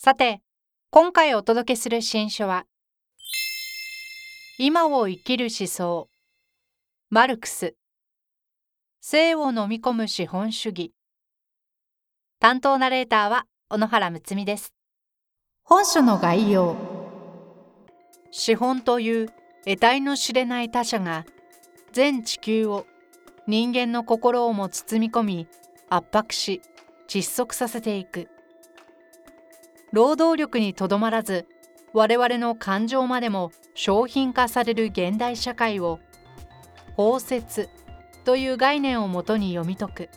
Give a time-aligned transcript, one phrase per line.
[0.00, 0.42] さて
[0.90, 2.66] 今回お届けする新書は
[4.56, 6.08] 今を生きる思想
[7.10, 7.74] マルクス。
[9.00, 10.92] 性を飲み込む資本主義。
[12.38, 14.72] 担当ナレーターは小野原睦美です。
[15.64, 16.76] 本書の概要。
[18.30, 19.30] 資本という
[19.64, 21.26] 得体の知れない他者が
[21.92, 22.86] 全地球を
[23.48, 25.48] 人間の心をも包み込み
[25.88, 26.62] 圧迫し
[27.08, 28.28] 窒息させていく
[29.92, 31.46] 労働力にとどまらず
[31.92, 35.98] 我々の感情までも商品化される現代社会を
[36.96, 37.68] 包摂
[38.24, 40.08] という概念をもとに読み解く。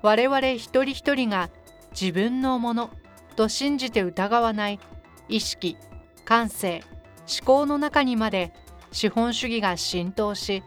[0.00, 1.50] 我々一人一人が
[1.92, 2.90] 自分のもの
[3.36, 4.80] と信じて疑わない
[5.28, 5.76] 意識
[6.24, 6.82] 感性
[7.20, 8.52] 思考の中にまで
[8.90, 10.62] 資本主義が浸透し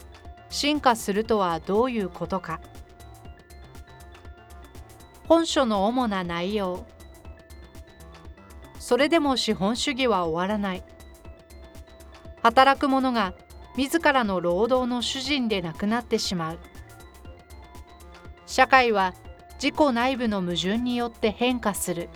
[0.50, 2.62] 進化するとはどういうことか。
[5.28, 6.86] 本書の主な内容
[8.86, 10.84] それでも資本主義は終わらない。
[12.44, 13.34] 働く者が
[13.76, 16.60] 自らの労働の主人でなくなってしまう。
[18.46, 19.16] 社会は
[19.56, 22.10] 自己内部の矛盾によって変化する。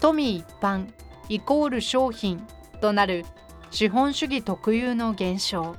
[0.00, 0.88] 富一般
[1.28, 2.44] イコール商品
[2.80, 3.24] となる
[3.70, 5.76] 資本主義特有の現象。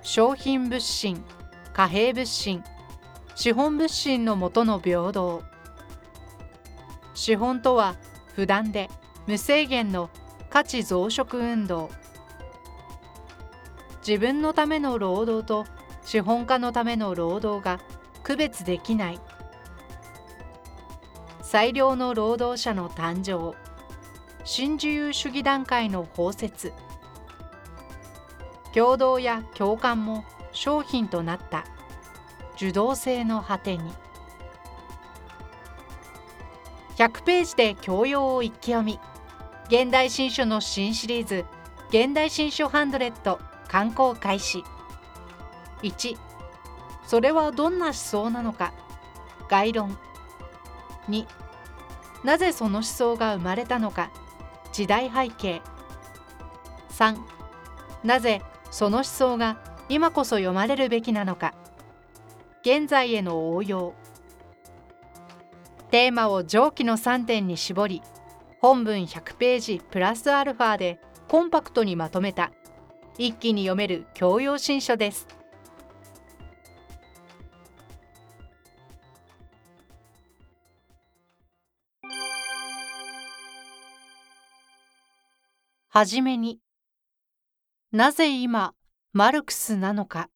[0.00, 1.22] 商品物心
[1.74, 2.64] 貨幣物心
[3.34, 5.49] 資本物心のもとの平等。
[7.20, 7.96] 資本とは
[8.34, 8.88] 不断で
[9.26, 10.08] 無制限の
[10.48, 11.90] 価値増殖運動。
[13.98, 15.66] 自分のための労働と
[16.02, 17.78] 資本家のための労働が
[18.22, 19.20] 区別できない。
[21.42, 23.54] 最良の労働者の誕生。
[24.44, 26.72] 新自由主義段階の包摂。
[28.72, 31.66] 共同や共感も商品となった。
[32.56, 33.92] 受動性の果てに。
[37.00, 39.00] 100ページで教養を一気読み。
[39.68, 41.46] 現代新書の新シリーズ
[41.88, 44.62] 現代新書ハンドレット刊行開始。
[45.82, 46.18] 1
[47.06, 48.74] それはどんな思想なのか。
[49.48, 49.96] 概論。
[51.08, 51.24] 2
[52.22, 54.10] なぜその思想が生まれたのか。
[54.70, 55.62] 時代背景。
[56.90, 57.16] 3
[58.04, 59.56] なぜその思想が
[59.88, 61.54] 今こそ読まれるべきなのか。
[62.60, 63.94] 現在への応用。
[65.90, 68.02] テーマを上記の3点に絞り
[68.60, 72.52] 本文100ページプラスアルファでコンパクトにまとめた。
[73.16, 75.26] 一気に読める教養新書です。
[85.88, 86.60] はじめに
[87.90, 88.74] なぜ今
[89.12, 90.28] マルクスなのか。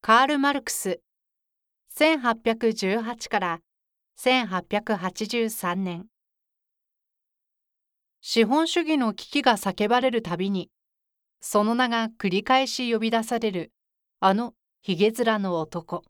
[0.00, 1.00] カール・マルクス
[2.00, 3.60] 1818から
[4.18, 6.06] 1883年。
[8.22, 10.70] 資本主義の危機が叫ばれるたびに
[11.42, 13.72] その名が繰り返し呼び出される
[14.18, 16.02] あのひげ面の男。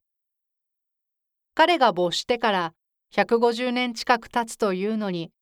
[1.57, 2.73] 彼が没してから
[3.13, 5.33] 150年近く経つというのに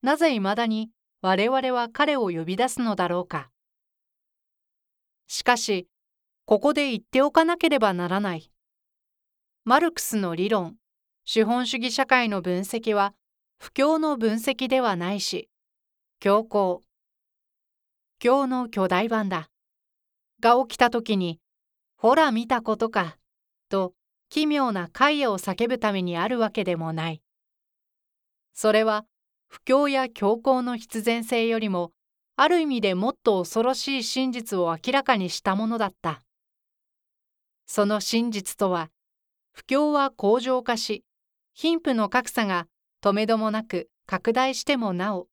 [0.00, 0.88] なぜいまだに
[1.20, 3.50] 我々は彼を呼び出すのだろうか。
[5.26, 5.86] しかし
[6.46, 8.50] ここで言っておかなければならない。
[9.68, 10.76] マルクスの理論。
[11.26, 13.12] 資本主義社会の分析は
[13.58, 15.50] 不況の分析ではないし
[16.20, 16.82] 強行
[18.24, 19.50] 今日の巨大版だ。
[20.40, 21.38] が起きた時に
[21.98, 23.18] ほら見たことか
[23.68, 23.92] と
[24.30, 27.20] 奇妙な怪異を叫ぶためにあるわけでもない。
[28.54, 29.04] それは
[29.48, 31.92] 不況や強行の必然性よりも
[32.36, 36.22] ある意味でもっと恐ろしい真実を明らかにしたものだった。
[37.66, 38.88] その真実とは
[39.58, 41.02] 不況は向上化し
[41.52, 42.68] 貧富の格差が
[43.00, 45.26] とめどもなく拡大してもなお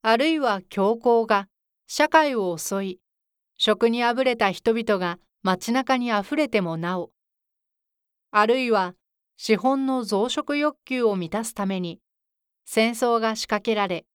[0.00, 1.48] あるいは強行が
[1.88, 3.00] 社会を襲い
[3.58, 7.10] 食にあぶれた人々が街中にあふれてもなお
[8.30, 8.94] あるいは
[9.36, 11.98] 資本の増殖欲求を満たすために
[12.64, 14.06] 戦争が仕掛けられ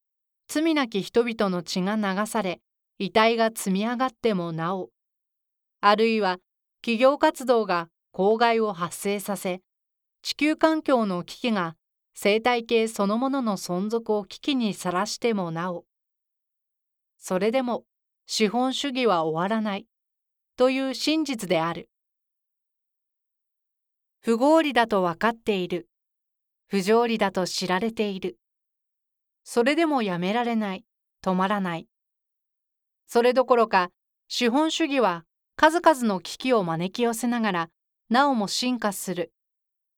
[0.48, 2.62] 罪なき人々の血が流され
[2.98, 4.90] 遺体が積み上がってもなお
[5.82, 6.38] あるいは
[6.82, 9.62] 企業活動が公害を発生させ、
[10.24, 11.75] 地球環境の危機が
[12.16, 15.86] 生態系そのものの存続を危機にさらしてもなお、
[17.19, 17.84] それでも
[18.25, 19.86] 資本主義は終わらない
[20.56, 21.92] という真実である。
[24.24, 25.88] 不合理だと分かっている。
[26.66, 28.40] 不条理だと知られている。
[29.44, 30.86] それでもやめられない、
[31.24, 31.88] 止まらない。
[33.06, 33.92] それどころか、
[34.28, 35.24] 資本主義は
[35.56, 37.69] 数々の危機を招き寄せながら、
[38.09, 39.33] なおも進化する。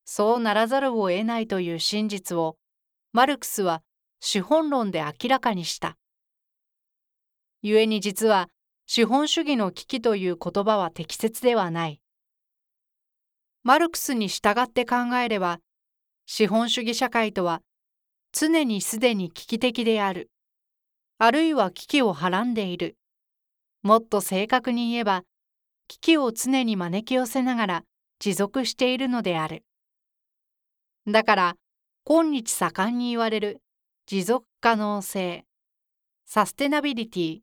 [0.06, 2.58] そうならざるを得ないという真実を、
[3.14, 3.84] マルクスは
[4.20, 5.98] 資本論で明らかにした。
[7.62, 8.50] 故に実は、
[8.88, 12.02] 資本主義の危機という言葉は適切ではない。
[13.64, 15.60] マルクスに従って考えれば、
[16.26, 17.62] 資本主義社会とは
[18.32, 20.32] 常にすでに危機的である。
[21.18, 22.98] あるいは危機をはらんでいる。
[23.84, 25.24] もっと正確に言えば、
[25.88, 27.84] 危機を常に招き寄せながら
[28.20, 29.64] 持続しているのである。
[31.08, 31.56] だから、
[32.04, 33.62] 今日盛んに言われる
[34.08, 35.46] 持続可能性、
[36.26, 37.40] サステナビリティ、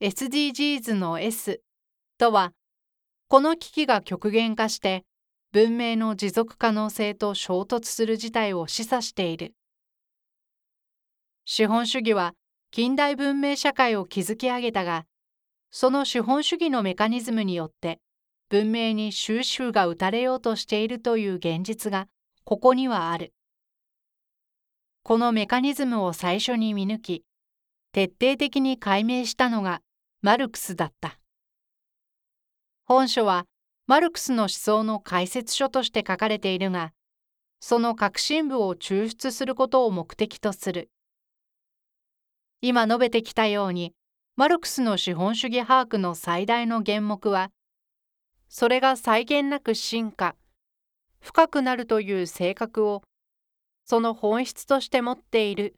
[0.00, 1.60] SDGs の S
[2.16, 2.52] とは、
[3.28, 5.04] この危機が極限化して
[5.52, 9.54] 文明の持続可能性と衝突する事態を示唆している。
[11.44, 12.34] 資本主義は
[12.70, 15.04] 近代文明社会を築き上げたが、
[15.70, 18.00] その資本主義のメカニズムによって
[18.50, 22.08] 文明に終止符が打たれようとしているという現実が
[22.44, 23.34] ここにはある。
[25.02, 27.24] このメカニズムを最初に見抜き、
[27.92, 29.82] 徹底的に解明したのが
[30.22, 31.18] マルクスだった。
[32.84, 33.44] 本書は
[33.86, 36.92] マルクスの思想の解説書として書かれているが、
[37.60, 40.90] その核心部を抽出することを目的とする。
[42.60, 43.94] 今述べてきたように、
[44.36, 47.50] マルクスの資本主義把握の最大の原目は、
[48.48, 50.34] それが際限なく進化、
[51.20, 53.02] 深くなるという性格を、
[53.84, 55.76] その本質として持っている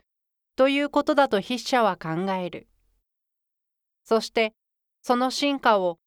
[0.57, 2.69] ということだと筆者は考える。
[4.05, 4.55] そして、
[5.03, 5.99] その進化を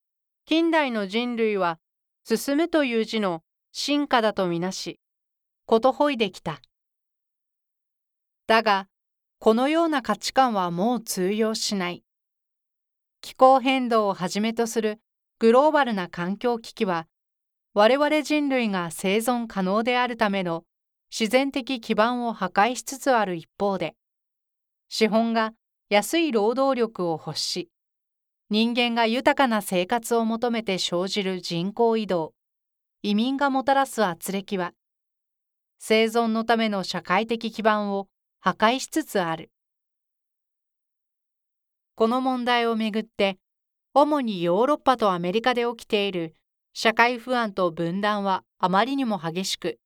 [0.45, 1.79] 近代の人類は
[2.25, 4.99] 進むという字の進化だとみなし、
[5.65, 6.61] ことほいできた。
[8.47, 8.87] だが、
[9.39, 12.03] このような価値観はもう通用しない。
[13.21, 14.99] 気候変動をはじめとする
[15.43, 17.05] グローバルな環境危機は、
[17.73, 20.63] 我々人類が生存可能であるための
[21.11, 23.93] 自然的基盤を破壊しつつある一方で、
[24.87, 25.51] 資本が
[25.89, 27.69] 安い労働力を欲し、
[28.49, 32.33] 人間が豊かな生活を求めて生じる人口移動、
[33.01, 34.71] 移民がもたらす圧力は、
[35.77, 38.07] 生存のための社会的基盤を
[38.39, 39.51] 破壊しつつある。
[41.95, 43.39] この問題をめぐって、
[43.95, 46.33] 主にヨーロッパとアメリカで起きている
[46.73, 49.77] 社会不安と分断はあまりにも激しく、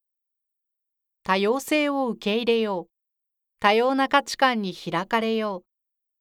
[1.24, 2.88] 多様性を受け入れよう、
[3.60, 5.64] 多様な価値観に開かれよう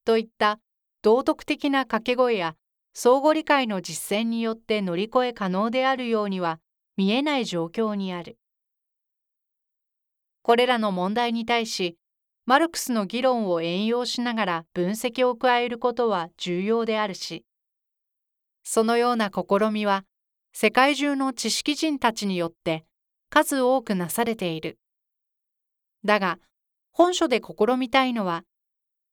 [0.05, 0.59] といった
[1.03, 2.57] 道徳的な掛け声や
[2.93, 6.59] 相互理解の実践によって乗り越え可能であるようには
[6.97, 8.37] 見えない状況にある。
[10.43, 11.97] これらの問題に対し、
[12.47, 17.45] マルクスの議論を援用しながら分析を加えることは重要であるし、
[18.69, 20.05] そのような試みは
[20.53, 22.85] 世界中の知識人たちによって
[23.31, 24.81] 数多くなされている。
[26.05, 26.41] だが、
[26.91, 28.43] 本書で試みたいのは、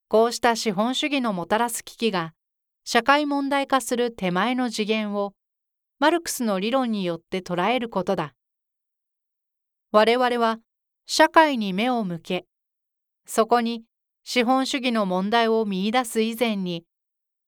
[0.08, 2.34] こうした資本主義のもたらす危機が
[2.84, 5.34] 社会問題化する手前の次元を
[6.00, 8.34] マルクスの理論によって捉えることだ。
[9.92, 10.58] 我々は
[11.06, 12.46] 社会に目を向け、
[13.28, 13.84] そこに
[14.24, 16.86] 資本主義の問題を見出す以前に、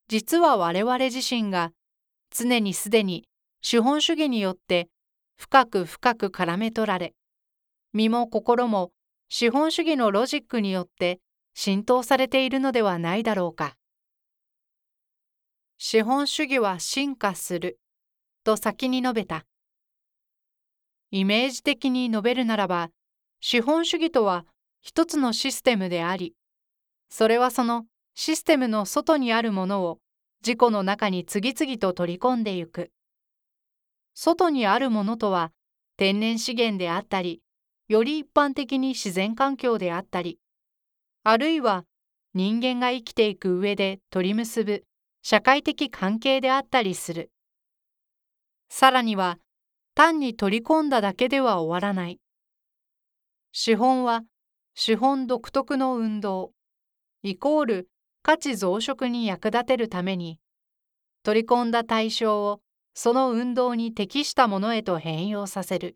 [0.07, 1.71] 実は我々自身が
[2.35, 3.23] 常にすでに
[3.61, 4.89] 資本主義によって
[5.37, 7.13] 深く深く絡め取られ、
[7.93, 8.91] 身も心も
[9.29, 11.21] 資本主義のロジックによって
[11.53, 13.75] 浸透されているのではないだろうか。
[15.77, 17.79] 資本主義は進化する
[18.43, 19.45] と先に述べた。
[21.11, 22.89] イメージ的に述べるならば、
[23.39, 24.45] 資本主義とは
[24.81, 26.33] 一つのシステムであり、
[27.09, 29.99] それはそのシステムの外にあるものを
[30.45, 32.91] 自己の中に次々と取り込んでゆく。
[34.13, 35.51] 外にあるものとは
[35.97, 37.41] 天然資源であったり、
[37.87, 40.37] より一般的に自然環境であったり、
[41.23, 41.85] あるいは
[42.35, 44.83] 人間が生きていく上で取り結ぶ
[45.23, 47.31] 社会的関係であったりする。
[48.69, 49.39] さらには
[49.95, 52.19] 単に取り込んだだけでは終わらない。
[53.51, 54.21] 資本は
[54.75, 56.51] 資本独特の運動、
[57.23, 57.89] イコール
[58.25, 60.39] 価値増殖に役立てるために、
[61.21, 62.59] 取り込んだ対象を
[62.95, 65.95] その運動に適したものへと変容させる。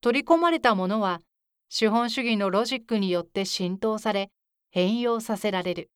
[0.00, 1.22] 取り込まれたものは
[1.70, 4.30] 資本主義のロジックによって浸透され
[4.70, 5.90] 変容させられる。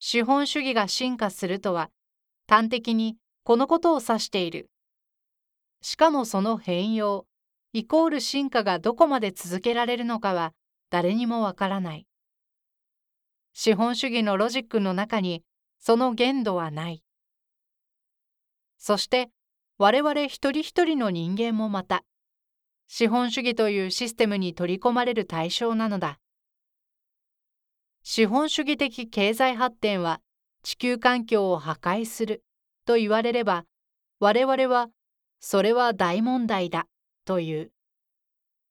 [0.00, 1.88] 資本主義が進化するとは
[2.48, 4.70] 端的にこのことを指している。
[5.82, 7.26] しかもその変容
[7.72, 10.52] イコール進化がどこまで続けられるのかは
[10.90, 12.08] 誰にもわからない。
[13.52, 15.42] 資本主義のロジックの中に
[15.78, 17.02] その限度はない。
[18.78, 19.30] そして
[19.78, 22.04] 我々一人一人の人間もまた
[22.86, 26.18] 資本主義というシステムに取り込まれる対象なのだ。
[28.02, 30.20] 資本主義的経済発展は
[30.62, 32.42] 地球環境を破壊する
[32.84, 33.64] と言われれば
[34.18, 34.88] 我々は
[35.40, 36.86] それは大問題だ
[37.24, 37.72] という。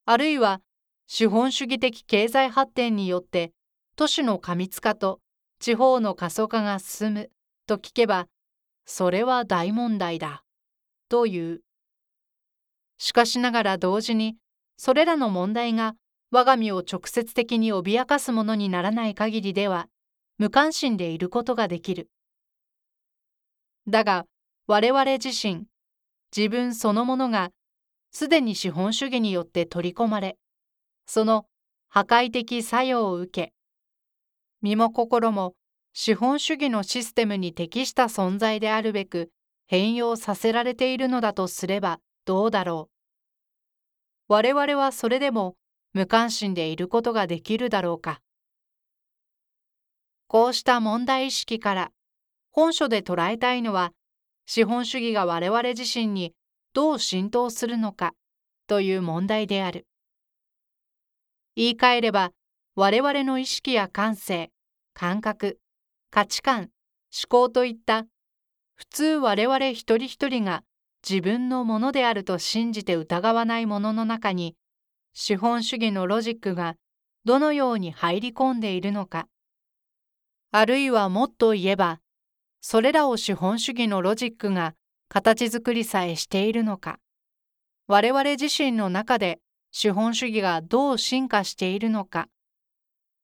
[0.06, 0.62] あるいは
[1.08, 3.52] 資本主義的経済発展によって
[3.96, 5.20] 都市の過密化と
[5.60, 7.32] 地方の過疎化が進む
[7.68, 8.28] と聞けば
[8.86, 10.44] それは大問題だ
[11.10, 11.62] という。
[12.98, 14.38] しかしながら同時に
[14.78, 15.96] それらの問題が
[16.32, 19.88] 我が身を直接的に脅かすものにならない限りでは
[20.38, 22.10] 無関心でいることができる。
[23.88, 24.26] だが
[24.68, 25.66] 我々自身
[26.36, 27.52] 自分そのものが
[28.12, 30.38] すでに資本主義によって取り込まれ
[31.06, 31.46] その
[31.90, 33.54] 破壊的作用を受け
[34.62, 35.56] 身も心も
[35.94, 39.32] 資本主義のシステムに適した存在であるべく
[39.66, 42.92] 変容させられているのだとすればどうだろう。
[44.28, 45.56] 我々はそれでも
[45.94, 48.22] 無関心でいることができるだろうか。
[50.28, 51.92] こうした問題意識から
[52.52, 53.92] 本書で捉えたいのは
[54.46, 56.34] 資本主義が我々自身に
[56.74, 58.14] どう浸透するのか
[58.68, 59.88] という問題である。
[61.56, 62.32] 言い換えれば
[62.76, 64.51] 我々の意識や感性
[64.94, 65.60] 感覚
[66.10, 66.70] 価値観
[67.12, 68.06] 思考といった
[68.76, 70.64] 普通我々一人一人が
[71.08, 74.56] 自分のものであると信じて疑わないものの中に
[75.14, 76.76] 資本主義のロジックが
[77.26, 79.28] どのように入り込んでいるのか
[80.52, 82.00] あるいはもっと言えば
[82.62, 84.76] それらを資本主義のロジックが
[85.10, 87.00] 形作りさえしているのか
[87.88, 89.40] 我々自身の中で
[89.72, 92.28] 資本主義がどう進化しているのか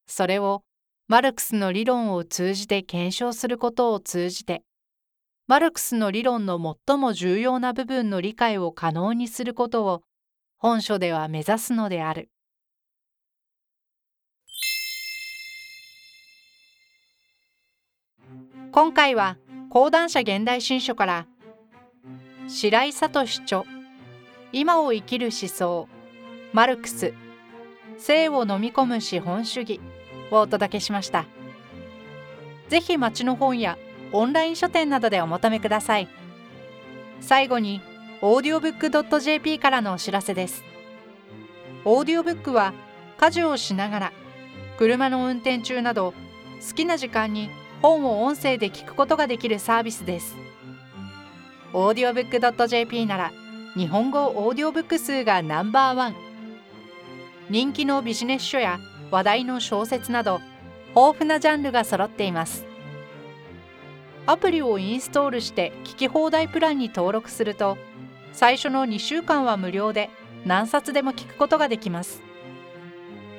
[0.07, 0.63] それを
[1.09, 4.63] マルクスの理論を通じて検証することを通じて
[5.47, 10.01] マルクスの理論の最も重要な部分の理解を可能にすることを
[10.57, 12.29] 本書では目指すのである。
[18.73, 19.37] 今回は
[19.69, 21.27] 講談社現代新書から
[22.49, 23.63] 白井聡著
[24.51, 25.87] 今を生きる思想
[26.51, 27.13] マルクス
[27.97, 29.79] 性を飲み込む資本主義
[30.31, 31.25] をお届けしました。
[32.69, 33.77] ぜひ町の本や
[34.11, 36.07] オンライン書店などでお求めください。
[37.21, 37.81] 最後に、
[38.21, 40.63] audiobook.jp からのお知らせです。
[41.85, 42.73] オーディオブックは
[43.17, 44.11] 家事をしながら、
[44.77, 46.13] 車の運転中など、
[46.67, 47.49] 好きな時間に
[47.81, 50.35] 本を音声で聞くことができるサービスです。
[51.73, 53.31] audiobook.jp なら、
[53.75, 56.15] 日本語オーディオブック数がナンバーワン。
[57.49, 58.79] 人気のビジネス書や
[59.11, 60.41] 話題の小説など
[60.89, 62.65] 豊富なジャンルが揃っています。
[64.25, 67.77] アプリをインストールして聞き放題プランに登録すると
[68.33, 70.09] 最初の2週間は無料で
[70.45, 72.21] 何冊でも聞くことができます。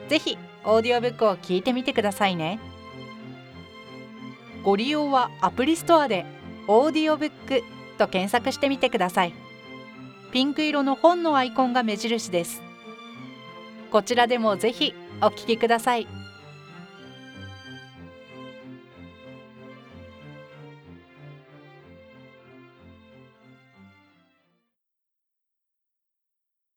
[0.08, 2.58] ぜひオーディオブックを聞いてみてくださいね。
[4.64, 6.26] ご利用はアプリストアで
[6.66, 7.62] オーディオブック
[7.98, 9.34] と検索してみてください。
[10.32, 12.62] ピンク色の本のアイコンが目印です。
[13.90, 16.17] こちらでもぜひお聴きください。